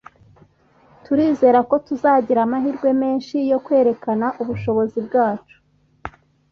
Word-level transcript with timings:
Turizera 1.03 1.59
ko 1.69 1.75
tuzagira 1.87 2.39
amahirwe 2.43 2.89
menshi 3.01 3.35
yo 3.51 3.57
kwerekana 3.65 4.25
ubushobozi 4.41 4.97
bwacu 5.07 5.57